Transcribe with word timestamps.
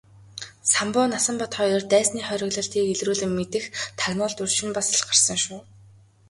Самбуу 0.73 1.05
Насанбат 1.11 1.51
хоёр 1.59 1.83
дайсны 1.93 2.19
хориглолтыг 2.27 2.83
илрүүлэн 2.93 3.31
мэдэх 3.37 3.65
тагнуулд 3.99 4.37
урьд 4.43 4.55
шөнө 4.57 4.73
бас 4.77 4.87
л 4.97 5.05
гарсан 5.09 5.37
шүү. 5.43 5.59